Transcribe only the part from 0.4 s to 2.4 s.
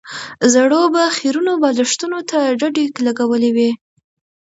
زړو به خيرنو بالښتونو ته